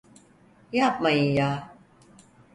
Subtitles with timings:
[0.73, 1.75] Yapmayın ya.